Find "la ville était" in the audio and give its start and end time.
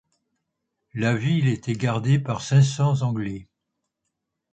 0.95-1.73